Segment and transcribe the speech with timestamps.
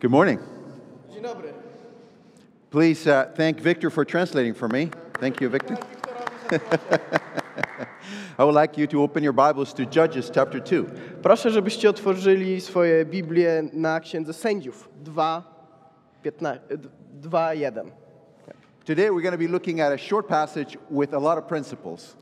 [0.00, 0.38] Good morning.
[2.70, 4.90] Please uh, thank Victor for translating for me.
[5.20, 5.78] Thank you, Victor.
[8.38, 10.86] I would like you to open your Bibles to Judges chapter 2.
[11.22, 15.42] Proszę, żebyście otworzyli swoje Biblię na Księdze Sędziów 2,
[16.22, 16.60] 15,
[17.12, 17.90] 2 1.
[18.84, 22.16] Today we're going to be looking at a short passage with a lot of principles.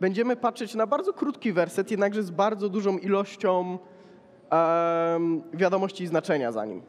[0.00, 3.78] Będziemy patrzeć na bardzo krótki werset, jednakże z bardzo dużą ilością
[4.50, 6.82] em, wiadomości i znaczenia za nim.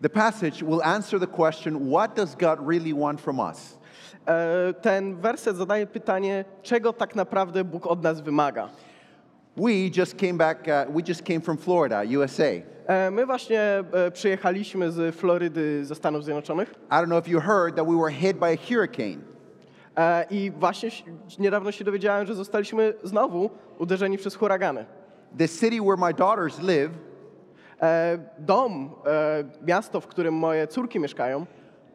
[0.00, 3.78] The passage will answer the question what does God really want from us?
[4.82, 8.68] Ten werset zadaje pytanie, czego tak naprawdę Bóg od nas wymaga.
[9.56, 12.44] We just came back, uh, we just came from Florida, USA.
[12.86, 17.40] E, My właśnie e, przyjechaliśmy z Florydy ze Stanów Zjednoczonych I don't know if you
[17.40, 19.22] heard that we were hit by a hurricane.
[19.96, 21.04] e, i właśnie ś-
[21.38, 24.84] niedawno się dowiedziałem, że zostaliśmy znowu uderzeni przez huragany.
[25.38, 26.90] The city where my daughters live
[28.38, 31.46] Dom, e, miasto, w którym moje córki mieszkają,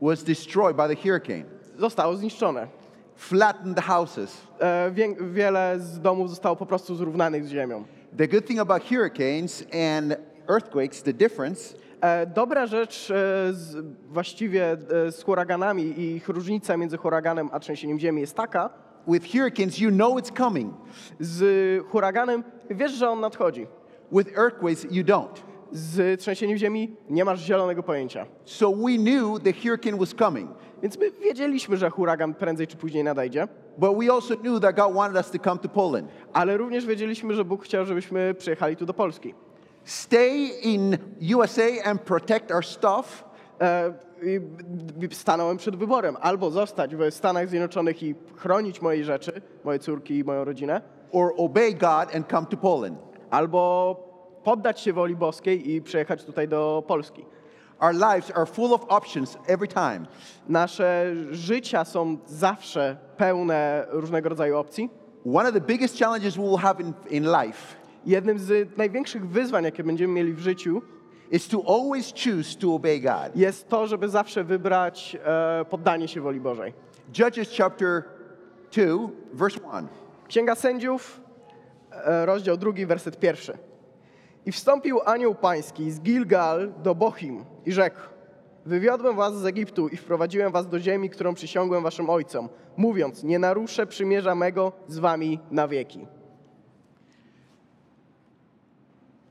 [0.01, 1.43] was destroyed by the hurricane,
[1.77, 2.67] zostało zniszczone.
[3.15, 4.41] flattened houses.
[4.59, 7.83] E, wię- Wiele z domów zostało po prostu zrównanych z ziemią.
[8.17, 9.63] The good thing about hurricanes
[9.97, 10.15] and
[10.49, 13.13] earthquakes, the difference E, Dobra rzecz e,
[13.53, 14.71] z, właściwie
[15.07, 18.69] e, z huraganami i ich różnica między huraganem a trzęsieniem ziemi jest taka,
[19.07, 20.73] with hurricanes, you know it's coming.
[21.19, 21.43] z
[21.87, 23.67] huraganem wiesz, że on nadchodzi.
[24.11, 25.41] With earthquakes, you don't.
[25.71, 28.25] Z trzęsieniem ziemi nie masz zielonego pojęcia.
[28.45, 30.49] So we knew the hurricane was coming,
[30.81, 34.93] Więc my wiedzieliśmy, że huragan prędzej czy później nadejdzie, but we also knew that God
[34.93, 36.07] wanted us to come to Poland.
[36.33, 39.33] ale również wiedzieliśmy, że Bóg chciał, żebyśmy przyjechali tu do Polski.
[39.83, 40.97] Stay in
[41.35, 43.93] USA and protect our stuff, E,
[45.11, 50.23] stanąłem przed wyborem albo zostać w Stanach Zjednoczonych i chronić moje rzeczy, moje córki i
[50.23, 52.97] moją rodzinę, or obey God and come to Poland.
[53.29, 54.10] albo
[54.43, 57.25] poddać się woli boskiej i przyjechać tutaj do Polski.
[57.79, 60.05] Our lives are full of options every time.
[60.49, 64.89] Nasze życia są zawsze pełne różnego rodzaju opcji.
[65.35, 69.63] One of the biggest challenges we will have in, in life Jednym z największych wyzwań,
[69.63, 70.81] jakie będziemy mieli w życiu,
[71.31, 73.35] is to always choose to obey God.
[73.35, 76.73] jest to, żeby zawsze wybrać e, poddanie się woli Bożej.
[77.19, 78.03] Judges chapter
[78.71, 78.85] 2,
[79.33, 79.87] verse 1.
[80.27, 81.21] Księga Sędziów,
[81.91, 83.57] e, rozdział drugi, werset pierwszy.
[84.45, 87.99] I wstąpił anioł pański z Gilgal do Bochim i rzekł,
[88.65, 93.39] wywiodłem was z Egiptu i wprowadziłem was do ziemi, którą przysiągłem waszym ojcom, mówiąc, nie
[93.39, 96.07] naruszę przymierza mego z wami na wieki.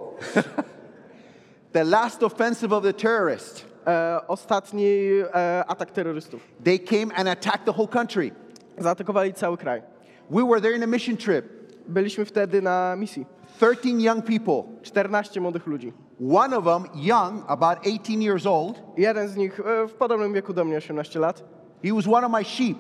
[1.73, 3.65] The last offensive of the terrorists.
[3.87, 4.87] E, ostatni
[5.35, 6.41] e, atak terrorystów.
[6.65, 8.31] They came and attacked the whole country.
[8.79, 9.83] Zaatakowali cały kraj.
[10.31, 11.45] We were there in a mission trip.
[11.89, 13.27] Byliśmy wtedy na misji.
[13.57, 14.63] 13 young people.
[14.83, 15.93] 14 młodych ludzi.
[16.35, 20.53] One of them, young, about 18 years old, Jeden z nich e, w podobnym wieku
[20.53, 21.56] do mnie, 18 lat.
[21.87, 22.79] He was one of my sheep.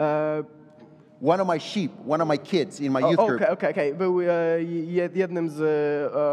[0.00, 0.44] E,
[1.20, 3.50] One of my sheep, one of my kids in my o- youth Okej, group.
[3.50, 3.94] okej, okej.
[3.94, 4.24] Był e,
[4.86, 5.60] jed- jednym z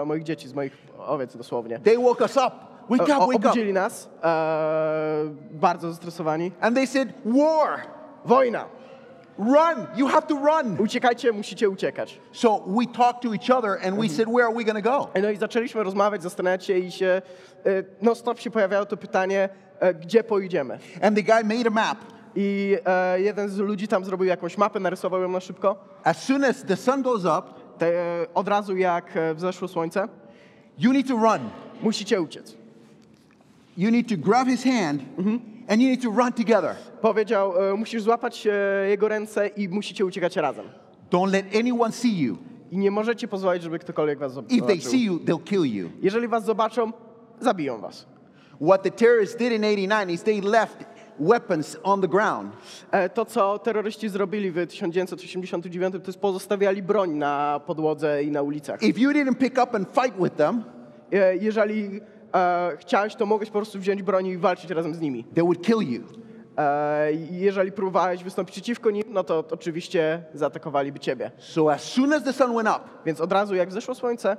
[0.03, 0.77] e, moich dzieci, z moich
[1.07, 1.79] owiec dosłownie.
[1.79, 2.51] They woke us up.
[2.89, 3.45] Wake O- up, o- wake up.
[3.45, 6.51] Obudzili nas, e, bardzo zestresowani.
[6.61, 7.79] And they said, War,
[8.25, 8.65] Wojna!
[9.39, 10.77] run, you have to run.
[10.79, 12.19] Uciekajcie, musicie uciekać.
[12.31, 15.09] So we talked to each other and we said, Where are we going to go?
[15.21, 17.21] No i zaczęliśmy rozmawiać, zastanawiać się i się,
[17.65, 19.49] e, no stop się pojawiało to pytanie, e,
[20.01, 20.79] gdzie pojedziemy.
[21.01, 21.97] And the guy made a map.
[22.35, 25.75] I e, jeden z ludzi tam zrobił jakąś mapę, narysował ją na szybko.
[26.03, 27.41] As soon as the sun goes up,
[27.77, 27.91] Te,
[28.33, 30.07] od razu jak e, wzeszło słońce,
[30.79, 31.49] you need to run.
[31.81, 32.55] musicie uciec.
[33.77, 35.01] You need to grab his hand
[35.69, 36.75] and you need to run together.
[37.01, 40.65] Powiedział, e, musisz złapać e, jego ręce i musicie uciekać razem.
[41.11, 42.37] Don't let anyone see you.
[42.71, 44.91] I nie możecie pozwolić, żeby ktokolwiek was zob- If they zobaczył.
[44.91, 45.89] see you, they'll kill you.
[46.01, 46.91] Jeżeli was zobaczą,
[47.39, 48.05] zabiją was.
[48.61, 50.77] What the terrorists did in 89 is they left
[51.19, 52.53] weapons on the ground.
[52.91, 58.41] E, To, co terroryści zrobili w 1989, to jest pozostawiali broń na podłodze i na
[58.41, 58.83] ulicach.
[58.83, 60.63] If you didn't pick up and fight with them,
[61.13, 62.01] E, Jeżeli
[62.35, 65.23] e, chciałeś, to mogłeś po prostu wziąć broń i walczyć razem z nimi.
[65.23, 66.01] they would kill you.
[66.57, 71.31] E, Jeżeli próbowałeś wystąpić przeciwko nim, no to to oczywiście zaatakowaliby ciebie.
[71.37, 74.37] So as soon as the sun went up, Więc od razu, jak wzeszło słońce,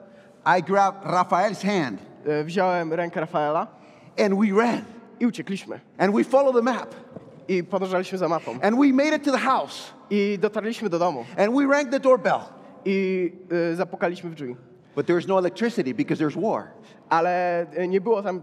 [0.59, 3.67] I grabbed Raphael's hand e, wziąłem rękę Rafaela
[4.25, 4.81] and we ran
[5.21, 5.81] i uciekliśmy.
[5.99, 6.95] and we followed the map
[7.49, 8.51] I podążaliśmy za mapą.
[8.63, 11.25] and we made it to the house I dotarliśmy do domu.
[11.39, 12.41] and we rang the doorbell.
[12.85, 13.33] I
[13.73, 14.57] e, zapukaliśmy w drzwi.
[14.97, 16.65] But there's no electricity because there's war.
[17.09, 18.43] Ale e, nie było tam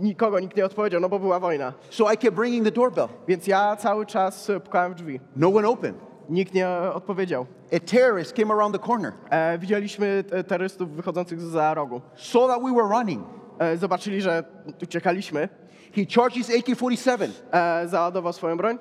[0.00, 1.72] nikogo, nikt nie odpowiedział, no bo była wojna.
[1.90, 3.08] So I kept ringing the doorbell.
[3.28, 5.20] Więc ja cały czas e, pukałem w drzwi.
[5.36, 5.96] No one opened.
[6.28, 7.46] Nikt nie odpowiedział.
[7.76, 12.00] A terrorist came around the corner, E, widzieliśmy e, terrorystów wychodzących za rogu.
[12.16, 13.24] saw that we were running.
[13.58, 14.44] E, zobaczyli, że
[14.82, 15.48] uciekaliśmy.
[15.94, 18.78] He charged his AK-47 E, załadował swoją broń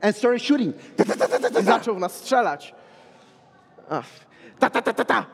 [0.00, 0.76] and started shooting.
[1.60, 2.74] i zaczął w nas strzelać.
[3.90, 4.06] Ach.
[4.58, 5.26] Ta, ta, ta, ta, ta.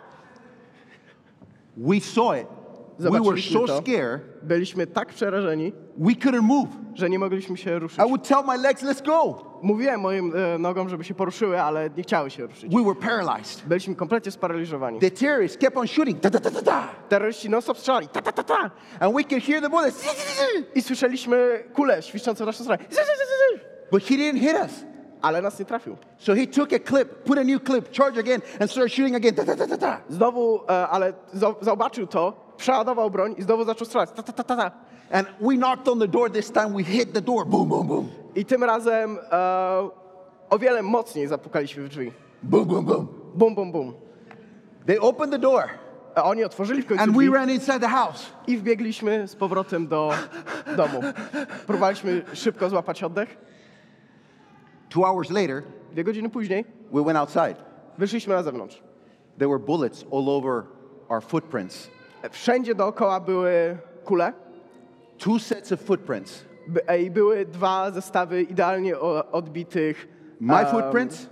[1.77, 2.62] We saw it.
[2.99, 3.79] We were so to.
[3.81, 6.69] scared, Byliśmy tak przerażeni, we couldn't move.
[6.95, 7.99] że nie mogliśmy się ruszyć.
[7.99, 9.45] I would tell my legs, let's go.
[9.63, 12.75] Mówiłem moim e, nogom, żeby się poruszyły, ale nie chciały się ruszyć.
[12.75, 13.63] We were paralyzed.
[13.67, 14.99] Byliśmy kompletnie sparaliżowani.
[15.01, 16.21] The terrorists kept on shooting.
[16.21, 16.89] Ta, ta, ta, ta, ta.
[17.09, 18.09] Terroryści non-stop strzelali.
[18.09, 18.71] Ta, ta, ta, ta.
[19.01, 20.05] And we could hear the bullets.
[20.75, 22.85] I słyszeliśmy kulę świszczące w naszą stronę.
[23.91, 24.85] But he didn't hit us.
[25.23, 25.97] Ale nas nie trafił.
[26.19, 29.35] So he took a clip, put a new clip, charge again, and started shooting again.
[29.35, 30.01] Ta, ta, ta, ta.
[30.09, 31.13] Znowu, e, ale
[31.61, 34.11] zobaczył to, przeładował broń i znowu zaczął strzelać.
[34.11, 34.71] Ta, ta, ta, ta, ta.
[35.13, 36.71] And we knocked on the door this time.
[36.77, 37.47] We hit the door.
[37.47, 38.09] Boom, boom, boom.
[38.35, 39.89] I tym razem e,
[40.51, 42.13] o wiele mocniej zapukaliśmy w drzwi.
[42.43, 43.09] Boom, boom, boom.
[43.35, 43.95] Bum, bum, bum.
[44.87, 45.63] They opened the door
[46.15, 48.27] A oni otworzyli w końcu and we drzwi ran inside the house.
[48.47, 50.11] i wbiegliśmy z powrotem do
[50.77, 51.01] domu.
[51.67, 53.37] Próbowaliśmy szybko złapać oddech.
[54.89, 55.63] Two hours later,
[55.93, 57.55] Dwie godziny później we went outside.
[57.99, 58.83] wyszliśmy na zewnątrz.
[59.39, 60.63] There were bullets all over
[61.09, 61.91] our footprints.
[62.31, 64.33] Wszędzie dookoła były kule
[65.19, 66.45] Two sets of footprints.
[66.69, 70.09] by- i były dwa zestawy idealnie o- odbitych
[70.41, 71.27] My footprints,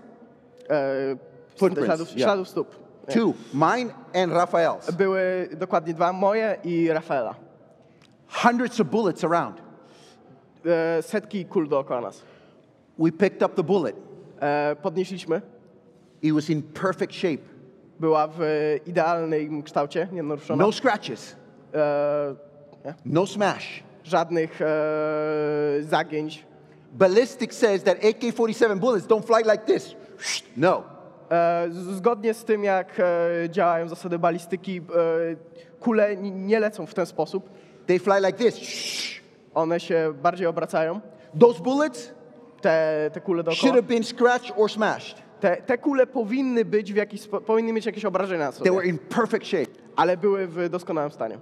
[0.71, 1.17] e,
[1.57, 2.21] Footprints, śladów, yeah.
[2.31, 2.77] śladów stóp.
[3.15, 4.93] two, mine and Raphael's.
[4.93, 7.35] Były dokładnie dwa, moje i Rafaela.
[8.29, 9.63] Hundreds of bullets around.
[10.67, 12.23] E, setki kul dookoła nas.
[12.99, 13.97] We picked up the bullet.
[14.41, 15.43] E, podnieśliśmy.
[16.23, 17.43] It was in perfect shape.
[18.01, 18.41] Była w
[18.87, 20.65] idealnym kształcie, nienaruszona.
[20.65, 21.37] No scratches,
[21.75, 22.35] E,
[22.85, 22.95] nie?
[23.05, 23.83] no smash.
[24.05, 24.67] Żadnych e,
[25.81, 26.47] zagięć.
[26.93, 29.95] Ballistic says that AK-47 bullets don't fly like this.
[30.57, 30.83] No.
[31.31, 34.83] E, zgodnie z tym, jak e, działają zasady balistyki, e,
[35.81, 37.51] kule nie lecą w ten sposób.
[37.87, 38.61] They fly like this.
[39.55, 41.01] One się bardziej obracają.
[41.41, 42.11] Those bullets
[42.61, 43.73] Te, te kule should dookoła.
[43.75, 45.23] have been scratched or smashed.
[45.41, 48.89] Te, te kule powinny być w jakiś, powinny mieć jakieś obrażenia na They were sobie,
[48.89, 49.71] in perfect shape.
[49.97, 51.39] ale były w doskonałym stanie.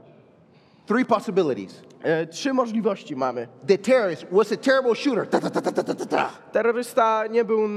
[0.86, 1.82] Three possibilities.
[2.02, 3.48] E, trzy możliwości mamy.
[3.66, 5.26] The terrorist was a terrible shooter.
[5.26, 5.72] Ta, ta,
[6.06, 6.30] ta.
[6.52, 7.68] Terrorysta nie był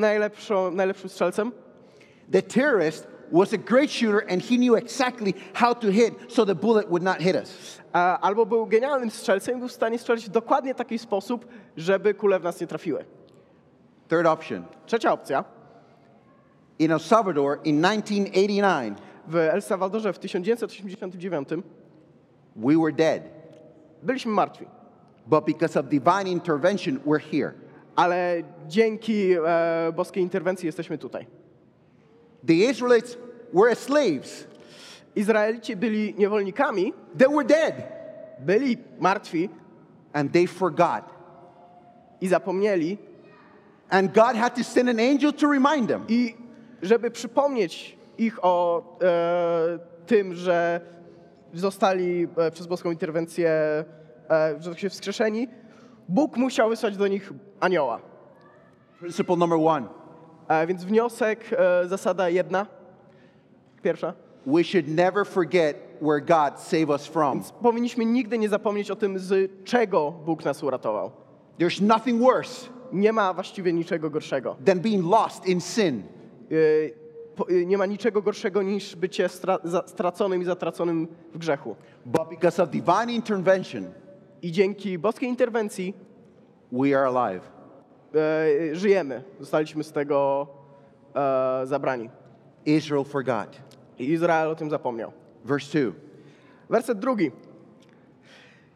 [0.00, 1.52] najlepszą, najlepszym strzelcem.
[2.32, 6.54] The terrorist was a great shooter and he knew exactly how to hit so the
[6.54, 7.78] bullet would not hit us.
[7.92, 12.14] A, albo był genialnym strzelcem i był w stanie strzelić w dokładnie taki sposób, żeby
[12.14, 13.04] kule w nas nie trafiły.
[14.08, 14.64] Third option.
[14.86, 15.44] Trzecia opcja.
[16.78, 18.96] In El Salvador in 1989,
[19.26, 21.62] W El Salvadorze w 1989
[22.56, 23.22] we were dead.
[24.02, 24.66] byliśmy martwi,
[25.26, 27.52] But because of divine intervention, we're here.
[27.96, 31.26] ale dzięki e, boskiej interwencji jesteśmy tutaj.
[32.46, 33.18] The Israelites
[33.54, 34.46] were as slaves.
[35.16, 37.74] Izraelici byli niewolnikami, They were dead.
[38.40, 39.48] byli martwi
[40.12, 41.04] And they forgot.
[42.20, 42.98] i zapomnieli.
[43.90, 46.04] And God had to send an angel to remind them.
[46.08, 46.34] I
[46.82, 50.80] żeby przypomnieć ich o e, tym, że
[51.54, 53.84] zostali e, przez boską interwencję, e,
[54.60, 55.48] że tak się wskrzeszeni,
[56.08, 58.00] Bóg musiał wysłać do nich anioła.
[59.00, 59.86] Principle number one
[60.48, 62.66] E, więc wniosek, e, zasada jedna,
[63.82, 64.14] pierwsza.
[64.46, 67.42] we should never forget where God saved us from.
[67.62, 71.10] Powinniśmy nigdy nie zapomnieć o tym, z czego Bóg nas uratował.
[71.58, 74.56] There's nothing worse Nie ma właściwie niczego gorszego.
[74.66, 76.02] than being lost in sin.
[76.50, 76.54] E,
[77.60, 79.28] e, Nie ma niczego gorszego niż bycie
[79.86, 81.76] straconym i zatraconym w grzechu.
[82.06, 83.84] But because of divine intervention,
[84.42, 85.94] I dzięki boskiej interwencji
[86.72, 87.42] we are alive.
[88.14, 89.22] e, żyjemy.
[89.40, 90.46] Zostaliśmy z tego
[91.14, 92.10] e, zabrani.
[92.66, 93.56] Israel forgot.
[93.98, 95.12] I Izrael o tym zapomniał.
[95.44, 95.92] Verse 2
[96.70, 97.30] Werset drugi.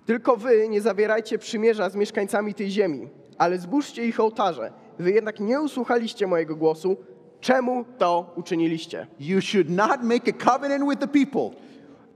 [0.06, 4.72] Tylko wy nie zawierajcie przymierza z mieszkańcami tej ziemi, ale zbóżcie ich ołtarze.
[4.98, 6.96] Wy jednak nie usłuchaliście mojego głosu.
[7.42, 9.06] Czemu to uczyniliście?
[9.20, 11.58] You should not make a covenant with the people.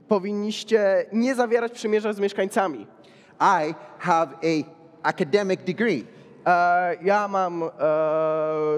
[0.07, 2.87] Powinniście nie zawierać przymierza z mieszkańcami.
[3.39, 4.63] I have a
[5.09, 6.05] academic degree.
[6.45, 7.67] E, ja mam e,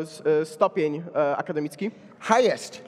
[0.01, 1.91] s- e, stopień e, akademicki,
[2.21, 2.81] Highest.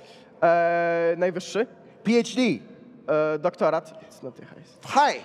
[0.44, 1.68] e, najwyższy,
[2.04, 2.42] PhD.
[2.42, 4.86] e, doktorat, it's not the highest.
[4.86, 5.24] High.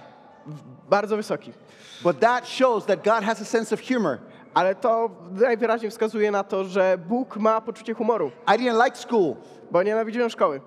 [0.91, 1.53] bardzo wysoki.
[2.03, 4.19] But that shows that God has a sense of humor.
[4.57, 9.35] Ale to najwyraźniej wskazuje na to, że Bóg ma poczucie humoru, I didn't like school.
[9.71, 10.61] bo nienawidziłem szkoły.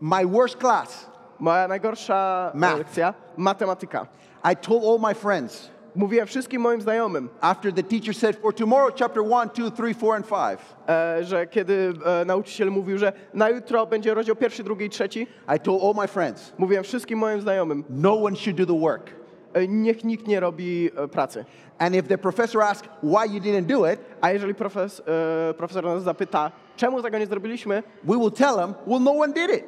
[0.00, 1.10] My worst class.
[1.38, 2.78] Moja najgorsza Math.
[2.78, 4.06] lekcja, matematyka.
[4.52, 8.94] I told all my friends Mówiłem wszystkim moim znajomym, after the teacher said, For tomorrow,
[8.98, 10.60] chapter 1, 2, 3, 4, and 5.
[10.88, 15.26] e, że kiedy e, nauczyciel mówił, że na jutro będzie rozdział pierwszy, drugi i trzeci,
[15.56, 19.17] I told all my friends, mówiłem wszystkim moim znajomym, No one should do the work.
[19.54, 21.44] E, niech nikt nie robi e, pracy.
[21.78, 25.02] And if the professor asks why you didn't do it, A jeżeli profes,
[25.50, 29.32] e, profesor nas zapyta, czemu tego nie zrobiliśmy, we will tell him, Well, no one
[29.32, 29.64] did it.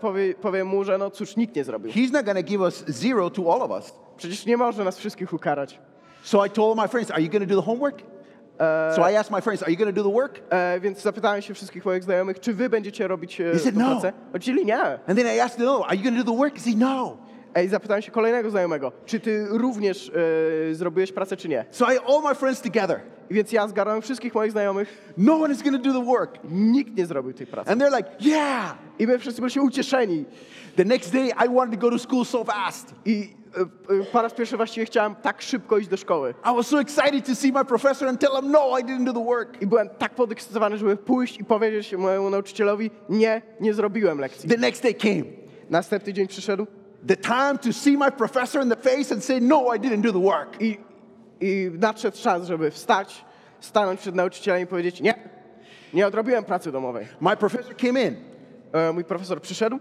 [0.00, 1.92] powie, powiem mu, że no cóż, nikt nie zrobił.
[1.92, 3.92] He's not to give us zero to all of us.
[4.16, 5.80] Przecież nie może nas wszystkich ukarać.
[6.22, 8.02] So I told my friends, Are you to do the homework?
[8.96, 10.40] so I asked my friends, Are you going to do the work?
[10.50, 13.90] E, więc zapytałem się wszystkich moich znajomych, czy wy będziecie robić e, He said no.
[13.90, 14.12] pracę?
[14.26, 14.78] Odpowiedzieli nie.
[14.80, 16.54] And then I asked them, no, Are you going to do the work?
[16.54, 17.16] He said, No.
[17.54, 20.12] Ej, zapytałem się kolejnego znajomego, czy ty również
[20.70, 21.64] e, zrobiłeś pracę, czy nie.
[21.70, 23.00] So I all my friends together.
[23.30, 26.38] I więc ja zgarnąłem wszystkich moich znajomych, No one is to do the work.
[26.50, 27.70] nikt nie zrobił tej pracy.
[27.70, 28.78] And they're like, Yeah.
[28.98, 30.24] I my wszyscy byliśmy ucieszeni.
[30.76, 32.94] The next day, I wanted to go to school so fast.
[33.04, 33.60] I e,
[34.00, 36.34] e, po raz pierwszy właściwie chciałem tak szybko iść do szkoły.
[36.52, 39.12] I was so excited to see my professor and tell him, No, I didn't do
[39.12, 39.62] the work.
[39.62, 44.48] I byłem tak podekscytowany, żeby pójść i powiedzieć mojemu nauczycielowi, nie, nie zrobiłem lekcji.
[44.50, 45.24] The next day came.
[45.70, 46.66] Następny dzień przyszedł
[47.06, 50.12] The time to see my professor in the face and say, No, I didn't do
[50.12, 50.60] the work.
[50.62, 50.78] i,
[51.40, 53.24] i nadszedł czas, żeby wstać,
[53.60, 55.14] stanąć przed nauczycielem i powiedzieć, nie,
[55.94, 57.06] nie odrobiłem pracy domowej.
[57.20, 58.16] My professor came in
[58.72, 59.78] E, mój profesor przyszedł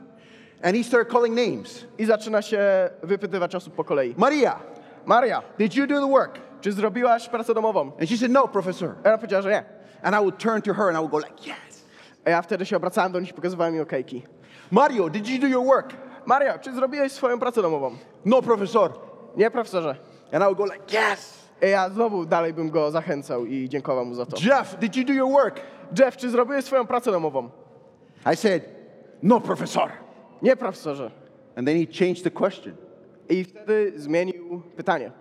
[0.64, 1.86] and he started calling names.
[1.98, 2.60] i zaczyna się
[3.04, 4.14] wypytywać osób po kolei.
[4.18, 4.60] Maria,
[5.06, 6.40] Maria, did you do the work?
[6.62, 7.82] czy zrobiłaś pracę domową?
[8.00, 8.90] And she said, No, professor.
[9.04, 9.64] A Ona powiedziała, że nie.
[10.04, 11.86] And I would turn to her and I would go like, Yes.
[12.26, 14.24] A ja wtedy się obracałem do nich i pokazywałem im okejki.
[14.72, 15.94] Mario, did you do your work?
[16.28, 17.92] Maria, czy zrobiłeś swoją pracę domową?
[18.26, 18.92] No, professor.
[19.38, 19.96] Nie, profesorze.
[20.32, 21.48] And I would go like, Yes.
[21.62, 24.38] I ja znowu dalej bym go zachęcał i dziękował mu za to.
[24.46, 25.60] Jeff, did you do your work?
[26.00, 27.50] Jeff, czy zrobiłeś swoją pracę domową?
[28.34, 28.64] I said,
[29.24, 29.90] No, professor.
[30.42, 31.12] Nie, profesorze.
[31.56, 32.76] And then he changed the question.
[33.30, 35.12] I wtedy zmienił pytanie.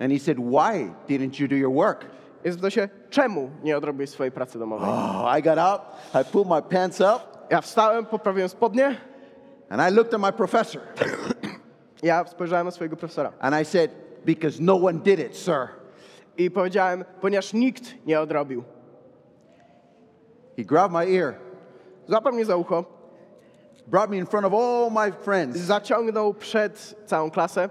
[0.00, 2.04] And he said, Why didn't you do your work?
[2.44, 4.88] I zapytał się, czemu nie odrobiłeś swojej pracy domowej?
[4.90, 5.84] Oh, I got up,
[6.20, 8.96] I pulled my pants up, Ja wstałem, poprawiłem spodnie,
[9.70, 10.80] and I looked at my professor.
[12.02, 13.90] ja spojrzałem na swojego profesora And I said,
[14.24, 15.68] Because no one did it, sir.
[16.38, 18.64] i powiedziałem, ponieważ nikt nie odrobił.
[20.56, 21.34] He grabbed my ear,
[22.08, 22.84] Złapał mnie za ucho,
[23.86, 25.56] brought me in front of all my friends.
[25.58, 27.68] zaciągnął przed całą klasę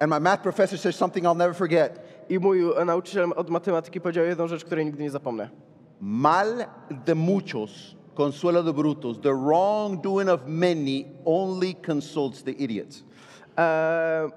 [0.00, 2.00] And my math professor said something I'll never forget.
[2.28, 5.48] i mój eh, nauczyciel od matematyki powiedział jedną rzecz, której nigdy nie zapomnę.
[6.00, 9.20] Mal de muchos, consuelo de brutos.
[9.20, 13.04] The wrongdoing of many only consults the idiots.
[13.56, 14.30] Eee,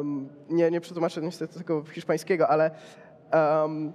[0.00, 2.70] em, nie, nie przetłumaczę niestety tego hiszpańskiego, ale...
[3.64, 3.92] Um,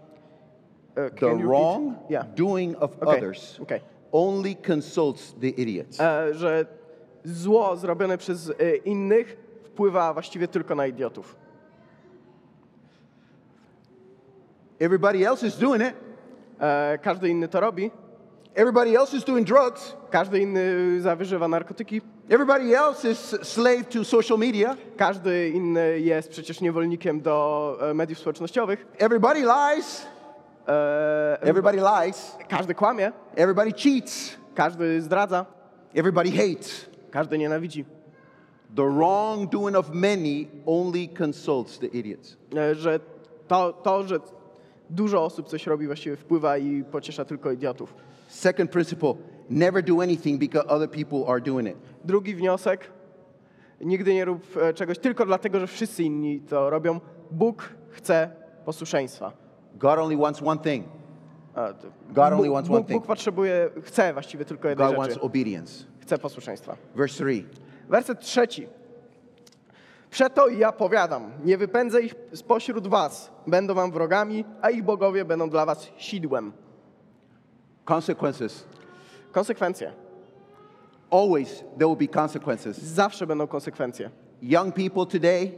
[0.95, 2.25] The wrong Yeah.
[2.35, 3.79] doing of Okay, others okay.
[4.11, 5.99] only consults the idiots.
[5.99, 6.65] E, że
[7.23, 11.35] zło zrobione przez e, innych wpływa właściwie tylko na idiotów.
[14.79, 15.93] Everybody else is doing it.
[16.61, 17.91] E, każdy inny to robi,
[18.55, 19.95] Everybody else is doing drugs.
[20.11, 20.61] każdy inny
[21.01, 24.77] zawyżywa narkotyki, Everybody else is slave to social media.
[24.97, 30.05] każdy inny jest przecież niewolnikiem do e, mediów społecznościowych, Everybody lies.
[30.67, 32.35] e, Everybody lies.
[32.49, 34.37] każdy kłamie, Everybody cheats.
[34.55, 35.45] każdy zdradza,
[35.95, 36.85] Everybody hates.
[37.11, 37.85] każdy nienawidzi.
[38.75, 42.37] The wrongdoing of many only consults the idiots.
[42.55, 42.99] E, że
[43.47, 44.19] to, to, że
[44.89, 47.93] dużo osób coś robi, właściwie wpływa i pociesza tylko idiotów.
[48.29, 49.13] Second principle
[49.49, 51.77] never do anything because other people are doing it.
[52.03, 52.91] Drugi wniosek.
[53.81, 56.99] Nigdy nie rób e, czegoś tylko dlatego, że wszyscy inni to robią.
[57.31, 58.31] Bóg chce
[58.65, 59.31] posłuszeństwa.
[59.75, 60.85] God only wants one thing
[62.09, 62.99] God only wants one Bóg, thing.
[62.99, 65.25] Bóg potrzebuje, chce właściwie tylko jednej God wants rzeczy.
[65.25, 65.85] obedience.
[65.99, 66.77] Chce posłuszeństwa.
[66.95, 67.43] Verse 3
[67.89, 68.67] Werset trzeci.
[70.09, 73.31] Przeto ja powiadam, nie wypędzę ich spośród was.
[73.47, 76.51] Będą wam wrogami, a ich bogowie będą dla was sidłem.
[77.89, 78.63] Consequences.
[79.31, 79.91] Konsekwencje.
[81.11, 82.77] Always there will be consequences.
[82.77, 84.09] Zawsze będą konsekwencje.
[84.41, 85.51] Young people today,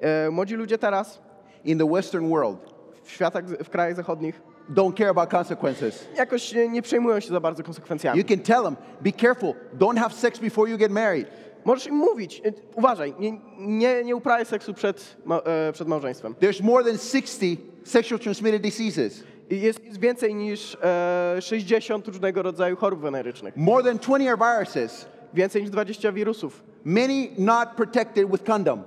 [0.00, 1.18] E, młodzi ludzie teraz
[1.64, 2.58] in the Western world
[3.04, 4.42] w, światach, w krajach zachodnich
[4.74, 6.06] don't care about consequences.
[6.16, 8.18] jakoś nie, nie przejmują się za bardzo konsekwencjami.
[8.18, 11.26] You can tell them, be careful, don't have sex before you get married.
[11.64, 16.34] Możesz im mówić, e, uważaj, nie, nie, nie uprawiaj seksu przed, e, przed małżeństwem.
[16.34, 22.76] There's more than 60 sexual transmitted diseases, Jest, jest więcej niż e, 60 różnego rodzaju
[22.76, 23.56] chorób wenerycznych.
[23.56, 26.62] more than 20 are viruses, Więcej niż 20 wirusów.
[26.84, 28.82] many not protected with condom.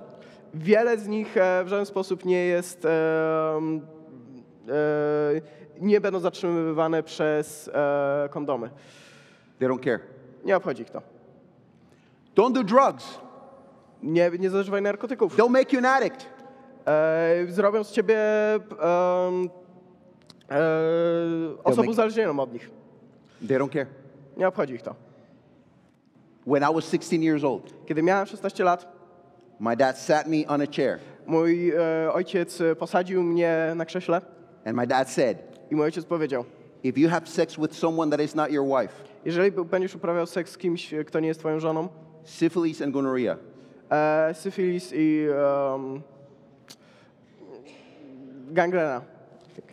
[0.54, 2.88] Wiele z nich e, w żaden sposób nie jest, e,
[4.68, 5.40] e,
[5.80, 8.70] nie będą zatrzymywane przez e, kondomy.
[9.58, 10.00] They don't care.
[10.44, 11.02] Nie obchodzi ich to.
[12.36, 13.18] Don't do drugs.
[14.02, 15.36] Nie, nie zażywaj narkotyków.
[15.36, 16.26] They'll make you an addict.
[16.86, 18.60] E, zrobią z ciebie e,
[20.50, 20.56] e,
[21.64, 22.70] osobę make- uzależnioną od nich.
[23.48, 23.86] They don't care.
[24.36, 24.94] Nie obchodzi ich to.
[26.46, 28.86] When I was 16 years old, Kiedy miałem 16 lat,
[29.60, 34.20] my dad sat me on a chair mój e, ojciec e, posadził mnie na krześle
[34.64, 35.38] and my dad said,
[35.70, 36.44] i mój ojciec powiedział,
[36.82, 40.26] if you have sex with someone that is not your wife, jeżeli b- będziesz uprawiał
[40.26, 41.88] seks z kimś, e, kto nie jest twoją żoną,
[42.24, 43.36] syphilis and gonorrhea,
[43.90, 45.26] e, syfilis i
[45.72, 46.02] um,
[48.50, 49.00] gangrena.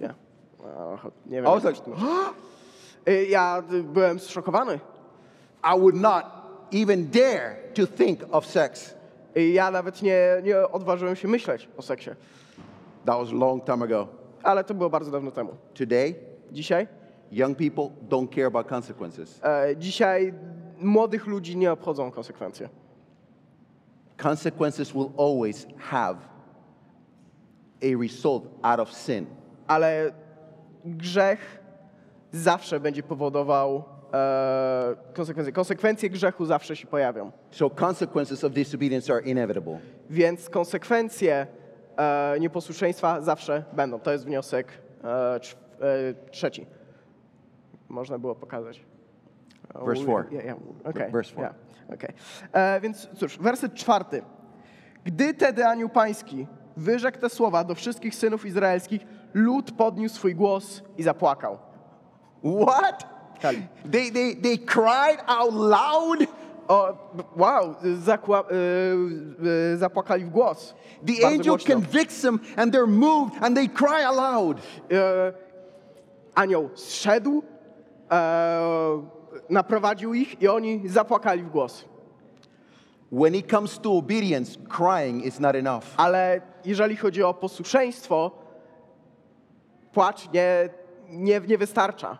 [0.02, 0.14] Nie,
[1.26, 1.46] Nie wiem.
[1.46, 1.98] I was jak like, to
[3.30, 4.80] Ja y, byłem zszokowany.
[5.64, 6.26] I would not
[6.72, 8.96] even dare to think of sex.
[9.36, 12.10] I ja nawet nie, nie odważyłem się myśleć o seksie.
[13.06, 14.08] That was a long time ago.
[14.44, 15.56] Ale to było bardzo dawno temu.
[15.74, 16.16] Today,
[16.52, 16.88] Dzisiaj?
[17.32, 19.40] young people don't care about consequences.
[19.44, 20.34] E, dzisiaj
[20.80, 22.70] młodych ludzi nie obchodzą konsekwencje.
[24.18, 26.18] Consequences will always have
[27.82, 29.26] a result out of sin.
[29.68, 30.12] Ale
[30.86, 31.60] grzech
[32.32, 33.84] zawsze będzie powodował
[34.14, 35.54] e, konsekwencje.
[35.54, 37.32] Konsekwencje grzechu zawsze się pojawią.
[37.52, 39.80] So consequences of disobedience are inevitable.
[40.10, 41.48] Więc konsekwencje
[41.98, 44.00] e, nieposłuszeństwa zawsze będą.
[44.00, 44.68] To jest wniosek
[45.04, 45.40] e, e,
[46.32, 46.66] trzeci.
[47.90, 48.86] Można było pokazać.
[49.86, 50.32] Verse four.
[50.32, 50.58] Yeah, yeah.
[50.84, 51.12] Okay.
[51.12, 51.44] Verse four.
[51.44, 51.56] Yeah.
[51.94, 52.82] Okay.
[52.82, 54.22] Więc cóż, werset czwarty.
[55.04, 59.02] Gdy tedy anioł pański wyrzekł te słowa do wszystkich synów izraelskich,
[59.34, 61.58] lud podniósł swój głos i zapłakał.
[62.68, 63.12] What?
[63.92, 66.20] They, they, they cried out loud?
[66.68, 66.94] O,
[67.36, 68.44] wow, zakła,
[69.74, 70.74] y, zapłakali w głos.
[71.06, 71.76] The Bardzo angel głośno.
[71.76, 74.58] convicts them and they're moved and they cry aloud.
[74.92, 75.34] e,
[76.36, 77.44] anioł zszedł,
[78.12, 79.04] e,
[79.50, 81.86] naprowadził ich i oni zapłakali w głos.
[83.12, 85.84] When it comes to obedience, crying is not enough.
[85.98, 88.32] Ale jeżeli chodzi o posłuszeństwo,
[89.94, 90.70] płacz nie,
[91.10, 92.18] nie, nie wystarcza.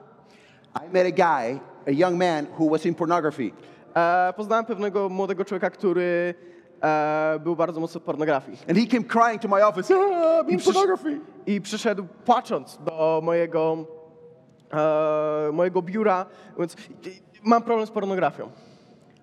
[0.86, 3.52] I met a guy, a young man who was in pornography.
[3.96, 6.34] E, poznałem pewnego młodego człowieka, który
[6.84, 8.58] e, był bardzo mocno w pornografii.
[8.70, 11.20] And he came crying to my office, ah, I'm I, in pornography.
[11.46, 13.86] I przyszedł płacząc do mojego,
[14.74, 16.76] e, mojego biura, mówiąc,
[17.44, 18.50] mam problem z pornografią.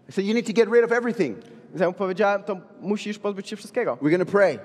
[0.09, 1.39] I said, you need to get rid of everything.
[1.69, 3.99] Więc ja mu powiedziałem, to musisz pozbyć się wszystkiego.
[4.03, 4.59] We're to pray.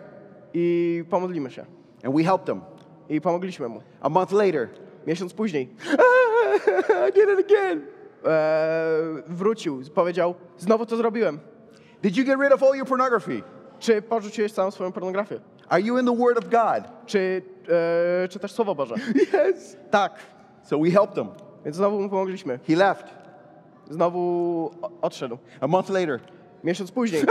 [0.54, 1.65] I pomodlimy się.
[2.04, 2.62] And we helped him.
[3.13, 3.82] I pomogliśmy mu.
[4.02, 4.69] A month later,
[5.08, 5.76] Miesiąc później
[7.10, 7.82] I did it again.
[8.26, 11.39] e, wrócił, powiedział, znowu to zrobiłem.
[12.02, 13.41] Did you get rid of all your pornography?
[13.80, 15.39] Czy porzuciłeś całą swoją pornografię?
[15.69, 16.91] Are you in the Word of God?
[17.06, 17.41] Czy
[18.23, 18.95] e, czytasz Słowo Boże?
[19.49, 19.78] Yes.
[19.91, 20.13] Tak.
[20.63, 21.28] So we helped him.
[21.65, 22.60] Więc znowu mu pomogliśmy.
[22.67, 23.06] He left.
[23.89, 24.71] Znowu
[25.02, 25.38] odszedł.
[25.62, 26.19] A month later,
[26.63, 27.21] Miesiąc później.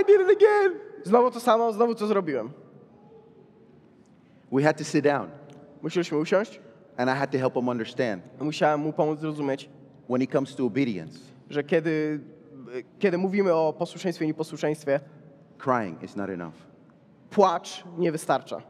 [0.00, 0.78] I did it again.
[1.04, 2.50] Znowu to samo, znowu to zrobiłem.
[4.52, 5.28] We had to sit down
[5.82, 6.60] Musieliśmy usiąść.
[6.96, 9.68] and I had to help him understand Musiałem mu pomóc zrozumieć,
[10.08, 11.18] when it comes to obedience,
[11.50, 12.20] że kiedy,
[12.98, 15.00] kiedy mówimy o posłuszeństwie i nieposłuszeństwie,
[15.58, 16.54] crying is not enough.
[17.30, 18.62] płacz nie wystarcza.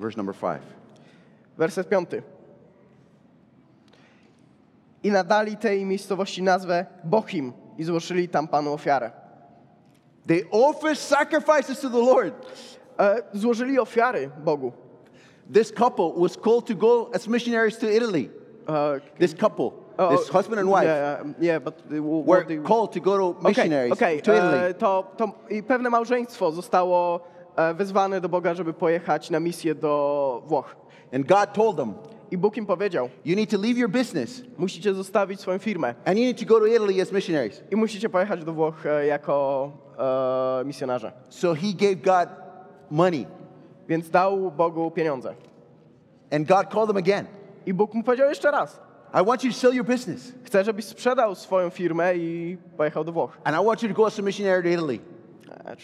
[0.00, 0.60] Verse number five.
[1.58, 2.22] Werset piąty.
[5.02, 9.10] I nadali tej miejscowości nazwę Bochim i złożyli tam Panu ofiarę.
[10.26, 12.46] They offer sacrifices to the Lord.
[13.00, 14.72] E, złożyli ofiary Bogu.
[15.54, 18.30] This couple was called to go as missionaries to Italy.
[18.68, 22.92] E, This couple, oh, this husband and wife, Yeah, yeah, but the- were they- called
[22.92, 24.74] to go to missionaries okej, to e, Italy.
[24.74, 27.20] to, to i pewne małżeństwo zostało
[27.56, 30.76] e, wezwane do Boga, żeby pojechać na misję do Włoch.
[31.14, 31.94] And God told them,
[32.30, 36.18] I Bóg im powiedział, you need to leave your business musicie zostawić swoją firmę and
[36.18, 37.62] you need to go to Italy as missionaries.
[37.70, 39.70] i musicie pojechać do Włoch e, jako
[40.60, 41.12] e, misjonarze.
[41.28, 42.28] So he gave God
[42.90, 43.26] money.
[43.88, 45.34] Więc dał Bogu pieniądze.
[46.32, 47.26] And God called them again.
[47.66, 48.80] I Bóg mu powiedział jeszcze raz,
[49.14, 50.32] I want you to sell your business.
[50.44, 53.38] chcę, żebyś sprzedał swoją firmę i pojechał do Włoch.
[53.44, 54.98] And I want you to go as a missionary to Italy.
[55.64, 55.76] E.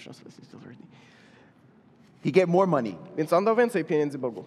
[2.25, 4.45] He gave more money, Więc on dał więcej pieniędzy Bogu.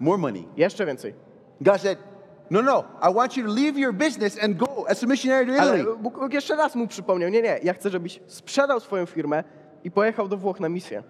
[0.00, 0.44] more money.
[0.56, 1.14] Jeszcze więcej.
[1.60, 1.98] God said,
[2.50, 5.62] No, no, I want you to leave your business and go as a missionary to
[5.62, 5.96] Ale Italy.
[5.96, 9.44] Bóg Bóg jeszcze raz mu przypomniał, nie, nie, ja chcę, żebyś sprzedał swoją firmę
[9.84, 11.02] i pojechał do Włoch na misję.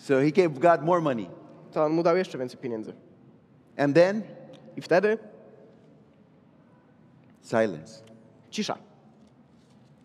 [0.00, 1.28] So he gave God more money.
[1.72, 2.92] To on mu dał jeszcze więcej pieniędzy.
[3.76, 4.22] And then,
[4.76, 5.18] I wtedy
[7.42, 8.02] silence.
[8.50, 8.76] cisza.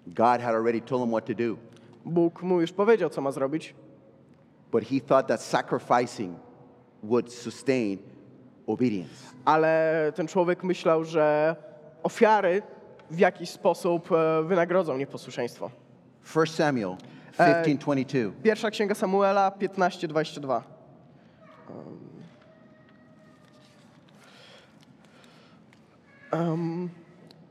[0.07, 1.57] God had already told him what to do,
[2.05, 3.75] Bóg mu już powiedział, co ma zrobić,
[4.71, 6.37] but he thought that sacrificing
[7.03, 7.97] would sustain
[8.67, 9.13] obedience.
[9.45, 11.55] ale ten człowiek myślał, że
[12.03, 12.61] ofiary
[13.11, 15.69] w jakiś sposób e, wynagrodzą nieposłuszeństwo.
[16.35, 16.95] 1 Samuel
[17.37, 18.31] 15:22.
[18.43, 20.61] Pierwsza księga Samuela 15:22.
[26.33, 26.89] Um,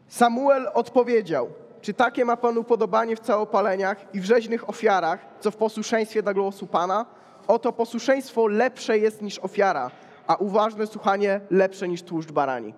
[0.08, 1.48] Samuel odpowiedział:
[1.80, 6.34] Czy takie ma Pan upodobanie w całopaleniach i w rzeźnych ofiarach, co w posłuszeństwie dla
[6.34, 7.06] głosu Pana?
[7.46, 9.90] Oto posłuszeństwo lepsze jest niż ofiara,
[10.26, 12.74] a uważne słuchanie lepsze niż tłuszcz barani.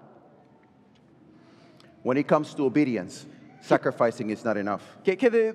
[2.05, 3.27] When it comes to obedience,
[3.61, 4.81] sacrificing is not enough.
[5.05, 5.55] Kie- Kiedy,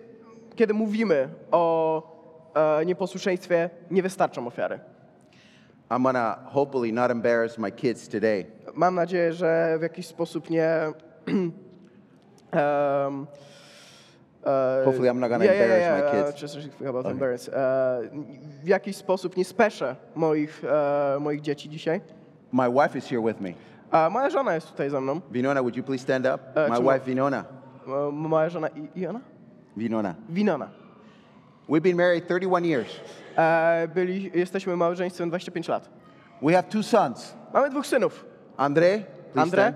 [0.62, 2.04] kiedy mówimy o
[2.56, 4.80] e, nieposłuszeństwie, nie wystarczą ofiary.
[5.90, 8.46] I'm gonna hopefully not embarrass my kids today.
[8.74, 10.66] Mam nadzieję, że w jakiś sposób nie.
[12.52, 13.28] em,
[14.46, 16.42] e, Hopefully I'm not gonna yeah, yeah, embarrass yeah, my kids.
[16.42, 17.50] just think about embarrass.
[17.50, 18.02] E,
[18.64, 22.02] w jakiś sposób nie speszę moich, e, moich dzieci dzisiaj.
[22.52, 23.54] My wife is here with me.
[23.92, 25.22] A moja żona jest tutaj ze mną.
[25.32, 26.34] Vinona, would you please stand up?
[26.34, 26.94] Uh, my tomorrow.
[26.94, 27.46] wife Vinona.
[27.88, 28.92] E, moja żona I, Iona?
[28.96, 29.31] Vinona.
[29.78, 30.70] Winona.
[31.70, 32.88] We've been married 31 years.
[33.38, 35.90] E, byli, jesteśmy małżeństwem 25 lat.
[36.42, 37.34] We have two sons.
[37.54, 38.26] Mamy dwóch synów.
[38.58, 39.04] Andre,
[39.36, 39.74] Andre.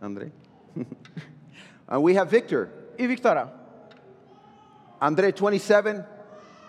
[0.00, 0.30] Andre.
[1.88, 2.66] and we have Victor.
[2.98, 3.48] I Wiktora.
[5.00, 6.02] Andre 27,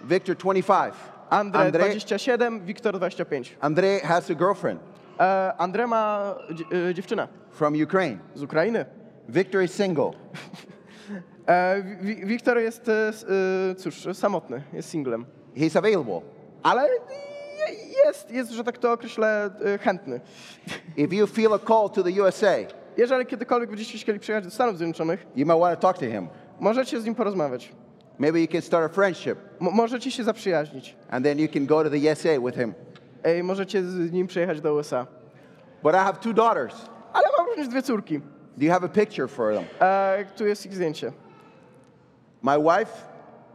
[0.03, 0.93] Victor 25.
[1.29, 3.57] Andre, Andre, 27, Wiktor 25.
[3.61, 4.79] Andre has a girlfriend
[5.19, 8.17] E, Andre ma dzie- dziewczynę from Ukraine.
[8.35, 8.85] z Ukrainy.
[9.29, 10.11] Victor is single.
[11.47, 13.09] E, Wi- Wiktor jest, e,
[13.71, 15.25] e, cóż, samotny, jest singlem.
[15.57, 16.21] He's available.
[16.63, 19.49] Ale je- jest, jest, że tak to określę,
[19.81, 20.21] chętny.
[20.97, 22.55] If you feel a call to the USA,
[22.97, 26.27] Jeżeli kiedykolwiek będziecie chcieli przyjechać do Stanów Zjednoczonych, you might want to talk to him.
[26.59, 27.71] możecie z nim porozmawiać.
[28.19, 30.95] Maybe you can start a friendship, Mo- możecie się zaprzyjaźnić.
[31.11, 32.73] and then you can go to the USA with him.
[33.23, 35.07] E, możecie z nim przyjechać do USA.
[35.83, 36.75] But I have two daughters.
[37.13, 38.19] Ale mam również dwie córki.
[38.57, 39.63] Do you have a picture for them?
[39.79, 41.11] E, tu jest ich zdjęcie.
[42.41, 42.91] My wife,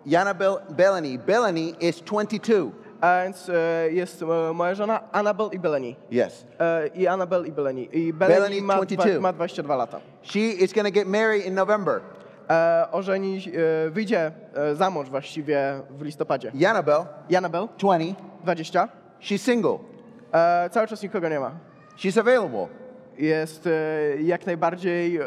[0.07, 1.19] Yana Bel- Bellany.
[1.19, 2.73] Bellany is 22.
[3.01, 3.53] A więc e,
[3.93, 5.97] jest e, moja żona Annabel i Beleni.
[6.11, 6.45] Yes.
[6.61, 7.89] E, I Annabel i Beleni.
[7.93, 9.05] I Beleni Beleni ma, 22.
[9.05, 10.01] dwa, ma 22 lata.
[10.23, 12.01] She is going to get married in November.
[12.51, 13.43] E, ożeni,
[13.87, 16.51] e, wyjdzie e, za mąż właściwie w listopadzie.
[16.55, 18.15] Yanabel, Janabel, 20.
[18.45, 18.89] 20.
[19.21, 19.79] She's single.
[20.33, 21.51] E, cały czas nikogo nie ma.
[21.99, 22.67] She's available.
[23.19, 23.71] Jest e,
[24.23, 25.23] jak najbardziej e,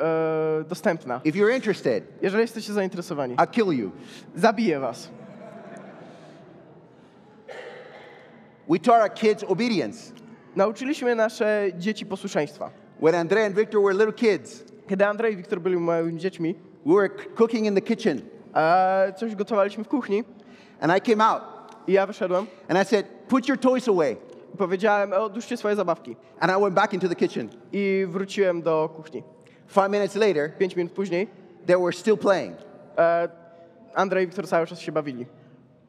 [0.69, 1.21] dostępna.
[1.23, 3.91] If you're interested, Jeżeli jesteście zainteresowani, I'll kill you.
[4.36, 5.10] zabiję was.
[8.69, 10.13] We taught our kids obedience.
[10.56, 12.69] Nauczyliśmy nasze dzieci posłuszeństwa.
[13.02, 16.93] When Andre and Victor were little kids, Kiedy Andrzej i Wiktor byli małymi dziećmi, we
[16.95, 18.21] were cooking in the kitchen,
[19.17, 20.23] coś gotowaliśmy w kuchni
[20.82, 21.41] and I came out
[21.88, 24.17] i ja wyszedłem and I said, Put your toys away.
[24.69, 26.15] Powiedziałem, "E, odłóżcie swoje zabawki.
[26.39, 27.50] And I went back into the kitchen.
[27.72, 29.24] I wróciłem do kuchni.
[29.67, 31.28] Five minutes later, Pięć minut później
[31.65, 32.56] they were still playing.
[32.98, 33.30] e,
[33.95, 35.22] Andrzej i Wiktor cały czas się bawili.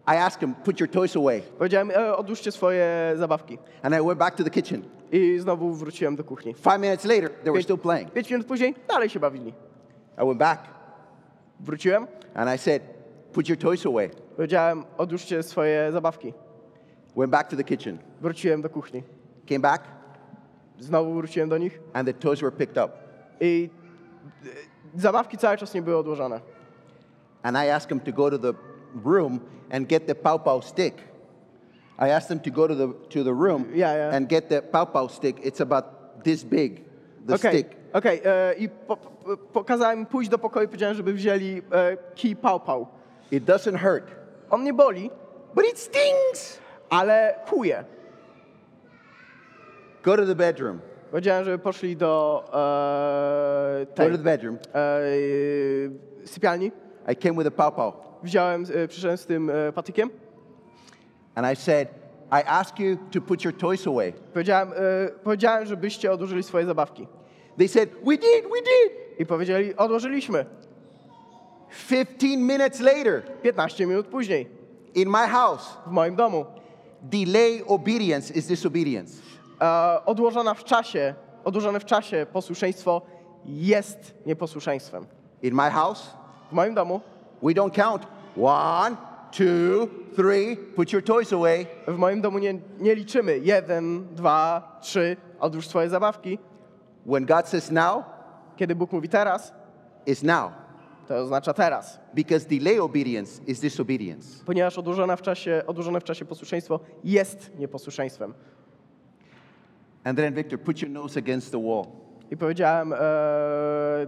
[0.06, 1.42] I asked them, Put your toys away.
[1.58, 3.58] Powiedziałem, e, odłóżcie swoje zabawki.
[3.82, 4.82] And I went back to the kitchen.
[5.12, 6.54] I znowu wróciłem do kuchni.
[6.54, 8.12] Five minutes later, they were Pięć, still playing.
[8.12, 9.48] pięć minut później dalej się bawili.
[10.22, 10.60] I went back
[11.60, 12.82] Wróciłem, and I said,
[13.32, 14.10] Put your toys away.
[14.36, 16.34] powiedziałem, odłóżcie swoje zabawki.
[17.16, 17.98] Went back to the kitchen.
[18.20, 19.02] Wróciłem do kuchni.
[19.48, 19.82] Came back,
[20.78, 22.92] Znowu wróciłem do nich and the toys were picked up.
[23.40, 23.70] i
[24.96, 26.40] e, zabawki cały czas nie były odłożone.
[27.42, 28.52] And I asked them to go to the
[29.04, 30.94] room and get the pow pow stick.
[31.98, 34.14] I asked them to go to the, to the room Yeah, yeah.
[34.16, 35.36] and get the pow pow stick.
[35.46, 35.84] It's about
[36.24, 36.84] this big,
[37.26, 37.76] the Okej, stick.
[37.92, 38.20] okej.
[38.24, 42.60] e, I po, po, pokazałem pójść do pokoju i powiedziałem, żeby wzięli e, kij pał
[42.60, 42.86] pał.
[43.30, 44.10] It doesn't hurt,
[44.50, 45.10] On nie boli,
[45.54, 46.58] but it stings.
[46.90, 47.84] ale kuje.
[50.02, 50.80] Go to the bedroom.
[51.10, 52.42] Powiedziałem, żeby poszli do
[53.80, 54.58] e, Go tej, to the bedroom.
[54.74, 56.72] e, sypialni.
[57.12, 57.94] I came with a pow pow.
[58.22, 60.10] Wziąłem, e, przyszedłem z tym e, patykiem.
[61.34, 61.88] And I said,
[62.32, 64.12] I ask you to put your toys away.
[64.12, 64.76] Powiedziałem, e,
[65.24, 67.06] powiedziałem, żebyście odłożyli swoje zabawki.
[67.58, 69.18] They said, We did, we did.
[69.20, 70.44] I powiedzieli, odłożyliśmy.
[71.88, 74.48] 15 minutes later, 15 minut później
[74.94, 76.44] in my house, w moim domu
[77.02, 79.22] Delay obedience is disobedience.
[80.06, 83.02] Odłożona w czasie, odłożone w czasie posłuszeństwo
[83.46, 85.06] jest nieposłuszeństwem.
[85.42, 86.10] In my house,
[86.50, 87.00] W moim domu,
[87.42, 88.06] we don't count
[88.42, 88.96] one,
[89.32, 91.66] two, three, put your toys away.
[91.88, 96.38] w moim domu nie, nie liczymy jeden, dwa, trzy, odłóż swoje zabawki.
[97.06, 98.04] When God says now,
[98.56, 99.52] Kiedy Bóg mówi teraz,
[100.06, 100.52] it's now.
[101.08, 102.00] to oznacza teraz.
[102.14, 104.44] Because delay obedience is disobedience.
[104.46, 108.34] Ponieważ odłożone w czasie, odłożone w czasie posłuszeństwo jest nieposłuszeństwem.
[110.04, 111.86] And then, Victor, put your nose against the wall.
[112.30, 112.96] I powiedziałem e,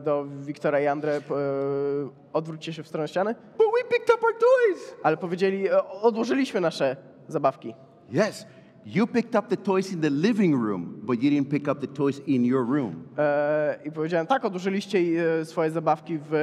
[0.04, 1.20] do Wiktora i Andre, e,
[2.32, 4.94] odwróćcie się w stronę ściany, But we picked up our toys.
[5.02, 6.96] ale powiedzieli, e, odłożyliśmy nasze
[7.28, 7.74] zabawki.
[8.28, 8.46] Yes,
[8.86, 11.86] you picked up the toys in the living room, but you didn't pick up the
[11.86, 13.04] toys in your room.
[13.18, 14.98] E, I powiedziałem, tak, odłożyliście
[15.40, 16.34] e, swoje zabawki w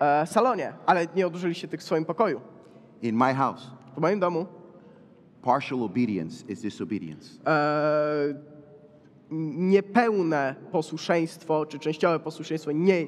[0.00, 2.40] e, salonie, ale nie odłożyliście tych w swoim pokoju.
[3.02, 4.46] In my house, W moim domu
[5.42, 7.28] partial obedience is disobedience.
[7.46, 8.51] e,
[9.56, 13.06] niepełne posłuszeństwo, czy częściowe posłuszeństwo nie,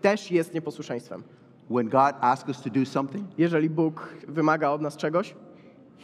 [0.00, 1.22] też jest nieposłuszeństwem.
[1.70, 5.34] When God asks us to do something, Jeżeli Bóg wymaga od nas czegoś,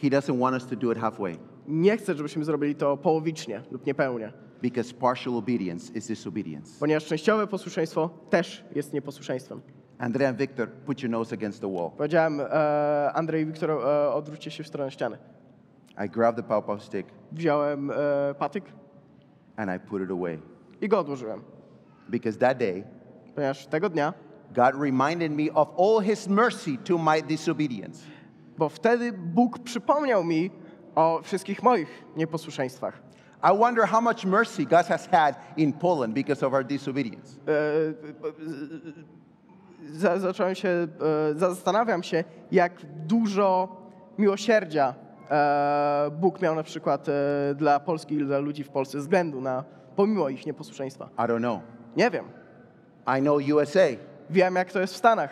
[0.01, 3.85] He doesn't want us to do it halfway nie chce, żebyśmy zrobili to połowicznie lub
[3.85, 6.79] niepełnie, because partial obedience is disobedience.
[6.79, 9.61] ponieważ częściowe posłuszeństwo też jest nieposłuszeństwem.
[9.97, 11.91] Andrea and Victor, put your nose against the wall.
[11.97, 15.17] Powiedziałem, e, Andrzej i Wiktor, e, odwróćcie się w stronę ściany.
[16.05, 17.95] I grabbed the pawpaw stick Wziąłem e,
[18.39, 18.63] patyk
[19.57, 20.39] and I put it away
[20.81, 21.41] i go odłożyłem,
[22.09, 22.83] because that day,
[23.35, 24.13] ponieważ tego dnia,
[24.55, 27.99] God reminded me of all His mercy to my disobedience.
[28.57, 30.51] bo wtedy Bóg przypomniał mi
[30.95, 33.01] o wszystkich moich nieposłuszeństwach.
[33.43, 37.39] I wonder how much mercy God has had in Poland because of our disobedience.
[37.47, 37.53] E,
[39.91, 40.87] za, zacząłem się, e,
[41.35, 42.71] zastanawiam się, jak
[43.07, 43.77] dużo
[44.17, 45.02] miłosierdzia e,
[46.11, 47.11] Bóg miał na przykład e,
[47.55, 49.63] dla Polski i dla ludzi w Polsce względu na,
[49.95, 51.09] pomimo ich nieposłuszeństwa.
[51.17, 51.59] I don't know.
[51.97, 52.25] Nie wiem.
[53.17, 53.87] I know USA.
[54.29, 55.29] Wiem, jak to jest w Stanach.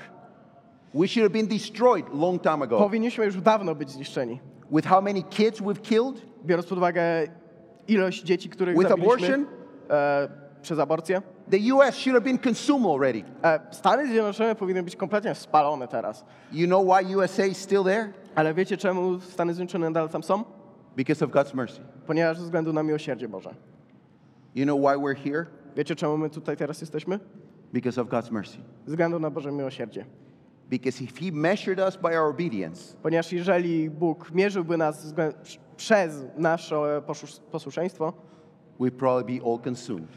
[0.94, 2.78] We should have been destroyed long time ago.
[2.78, 4.40] Powinniśmy już dawno być zniszczeni.
[4.72, 6.22] With how many kids we've killed?
[6.46, 7.02] Biorąc pod uwagę
[7.88, 9.46] ilość dzieci, których With zabiliśmy abortion?
[9.90, 10.28] e,
[10.62, 11.22] przez aborcję.
[11.52, 13.24] The US should have been consumed already.
[13.44, 16.26] E, Stany Zjednoczone powinny być kompletnie spalone teraz.
[16.52, 18.14] You know why USA is still there?
[18.36, 20.44] Ale wiecie, czemu Stany Zjednoczone nadal tam są?
[20.98, 21.82] Because of God's mercy.
[22.08, 23.56] Ponieważ ze względu na miłosierdzie Boże.
[24.56, 25.46] You know why we're here?
[25.76, 27.20] Wiecie, czemu my tutaj teraz jesteśmy?
[27.74, 28.58] Because of God's mercy.
[28.86, 30.06] Ze względu na Boże miłosierdzie.
[30.70, 35.14] Because if He measured us by our obedience, Ponieważ jeżeli Bóg mierzyłby nas
[35.78, 36.76] przez nasze
[37.08, 38.14] posłus- posłuszeństwo,
[38.80, 40.08] we'd probably be all consumed.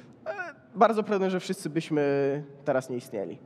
[0.76, 2.02] Bardzo pewne, że wszyscy byśmy
[2.64, 3.38] teraz nie istnieli.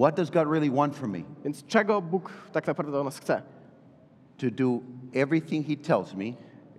[0.00, 1.22] What does God really want from me?
[1.44, 3.42] Więc czego Bóg tak naprawdę od nas chce?
[4.36, 4.80] To do
[5.14, 6.24] everything He tells me,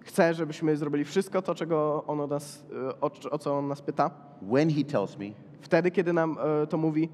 [0.01, 3.81] Chce, żebyśmy zrobili wszystko to, czego on od nas, e, o, o co On nas
[3.81, 5.25] pyta, when He tells me,
[5.62, 7.10] wtedy, kiedy nam e, to mówi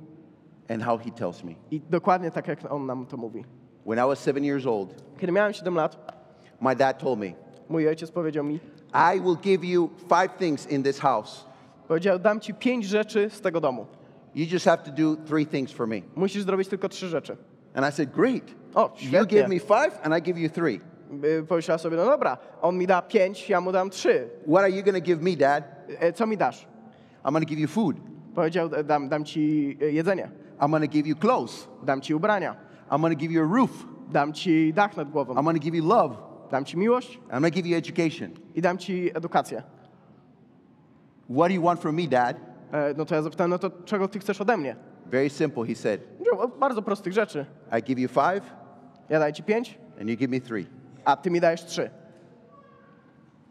[0.69, 1.51] and how He tells me.
[1.71, 3.43] i dokładnie tak, jak On nam to mówi.
[3.85, 6.13] When I was seven years old, Kiedy miałem 7 lat,
[6.61, 7.33] my dad told me,
[7.69, 8.59] mój ojciec powiedział mi,
[9.15, 11.45] I will give you five things in this house.
[11.87, 13.85] Powiedział, dam ci pięć rzeczy z tego domu.
[14.35, 16.01] You just have to do three things for me.
[16.15, 17.37] Musisz zrobić tylko trzy rzeczy.
[17.75, 18.43] And I said, Great.
[18.75, 20.79] O, You give me five, and I give you three.
[21.23, 24.29] Y, Pomyślała sobie, no dobra, on mi da pięć, ja mu dam trzy.
[24.47, 25.63] What are you to give me, Dad?
[25.99, 26.67] E, Co mi dasz?
[27.25, 27.95] I'm to give you food.
[28.35, 31.67] Powiedział, e, dam, dam ci e, jedzenie, I'm to give you clothes.
[31.83, 32.55] dam ci ubrania,
[32.91, 33.85] I'm to give you a roof.
[34.11, 36.15] dam ci dach nad głową, I'm to give you love.
[36.51, 38.31] dam ci miłość I'm to give you education.
[38.55, 39.63] i dam ci edukację.
[41.29, 42.37] What do you want from me, Dad?
[42.71, 44.75] E, No to ja zapytałem, no to czego ty chcesz ode mnie?
[45.05, 46.01] Very simple, he said.
[46.01, 47.45] Powiedział, "O, Bardzo prostych rzeczy.
[47.79, 48.41] I give you five,
[49.09, 50.65] Ja daję ci pięć, and you give me three.
[51.05, 51.89] a ty mi dajesz trzy.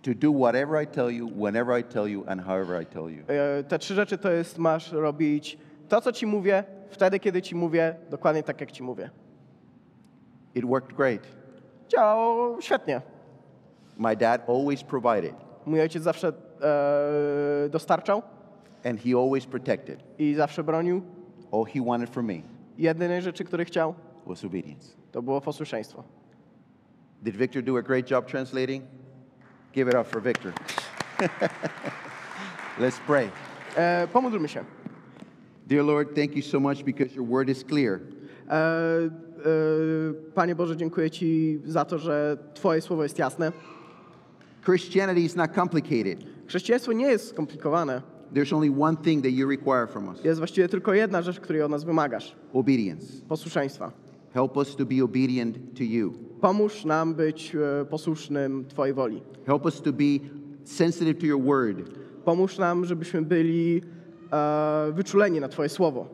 [0.02, 3.22] To do whatever I tell you, whenever I tell you, and however I tell you.
[3.28, 5.58] E, Te trzy rzeczy to jest, masz robić
[5.88, 9.10] to, co ci mówię, wtedy, kiedy ci mówię, dokładnie tak, jak ci mówię.
[10.54, 11.20] It worked great.
[11.88, 13.00] Działało świetnie.
[13.98, 15.34] My dad always provided,
[15.66, 18.22] Mój ojciec zawsze e, dostarczał
[18.84, 20.02] and he always protected.
[20.18, 21.02] i zawsze bronił.
[21.52, 22.34] All he wanted from me
[22.78, 23.94] Jedynej rzeczy, której chciał,
[24.26, 24.96] was obedience.
[25.12, 26.04] to było posłuszeństwo.
[27.22, 28.84] Did Victor do a great job translating?
[29.72, 30.52] Give it up for Victor.
[32.80, 33.30] Let's pray.
[33.76, 34.64] E, pomódlmy się.
[35.66, 38.00] Dear Lord, thank you so much because your word is clear.
[38.48, 39.10] E, e,
[40.34, 43.52] Panie Boże, dziękuję Ci za to, że Twoje słowo jest jasne.
[44.64, 46.35] Christianity is not complicated.
[46.46, 48.02] Chrześcijaństwo nie jest skomplikowane.
[48.34, 51.62] There's only one thing that you require from us Jest właściwie tylko jedna rzecz, której
[51.62, 52.36] od nas wymagasz.
[52.52, 53.06] obedience.
[53.28, 53.92] Posłuszeństwa.
[54.34, 56.12] Help us to be obedient to you.
[56.40, 59.22] Pomóż nam być e, posłusznym Twojej woli.
[59.46, 60.04] Help us to be
[60.64, 61.90] sensitive to your word.
[62.24, 63.82] Pomóż nam, żebyśmy byli
[64.32, 66.08] e, wyczuleni na Twoje słowo.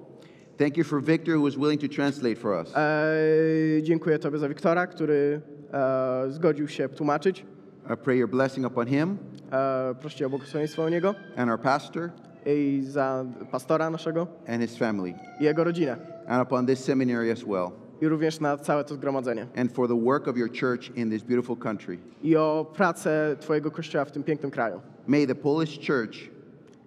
[0.59, 2.73] Thank you for Victor, who was willing to translate for us.
[2.77, 5.40] E, dziękuję Tobie za Wiktora, który
[5.73, 7.47] e, zgodził się tłumaczyć.
[7.95, 9.16] I pray your blessing upon him
[9.53, 12.11] O błogosławieństwo u niego and our pastor
[12.47, 15.97] i za pastora naszego and his family, i jego rodzinę.
[16.27, 17.71] and upon this seminary as well,
[18.03, 19.47] I również na całe to zgromadzenie.
[19.57, 21.99] and for the work of your church in this beautiful country.
[22.23, 24.81] I o pracę Twojego Kościoła w tym pięknym kraju.
[25.07, 26.31] May the Polish church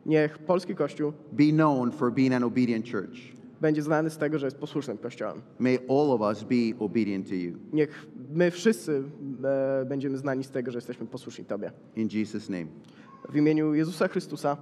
[0.05, 3.17] Niech polski Kościół be known for being an obedient church.
[3.65, 5.41] Będzie znany z tego, że jest posłusznym Kościołem.
[5.59, 7.57] May all of us be obedient to you.
[7.73, 9.03] Niech my wszyscy
[9.81, 11.71] e, będziemy znani z tego, że jesteśmy posłuszni Tobie.
[11.95, 12.65] In Jesus' name,
[13.29, 14.57] W imieniu Jezusa Chrystusa.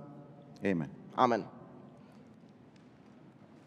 [0.72, 0.88] amen.
[1.16, 1.44] Amen.